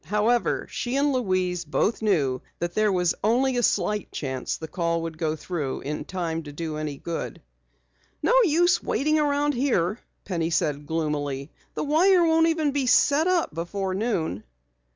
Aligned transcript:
However, 0.05 0.65
she 0.67 0.95
and 0.95 1.13
Louise 1.13 1.63
both 1.63 2.01
knew 2.01 2.41
that 2.57 2.73
there 2.73 2.91
was 2.91 3.13
slight 3.61 4.11
chance 4.11 4.57
the 4.57 4.67
call 4.67 5.03
would 5.03 5.15
go 5.19 5.35
through 5.35 5.81
in 5.81 6.05
time 6.05 6.41
to 6.41 6.51
do 6.51 6.77
any 6.77 6.97
good. 6.97 7.39
"No 8.23 8.33
use 8.43 8.81
waiting 8.81 9.19
around 9.19 9.53
here," 9.53 9.99
Penny 10.25 10.49
said 10.49 10.87
gloomily. 10.87 11.51
"The 11.75 11.83
wire 11.83 12.25
won't 12.25 12.47
even 12.47 12.71
be 12.71 12.87
set 12.87 13.27
up 13.27 13.53
before 13.53 13.93
noon." 13.93 14.43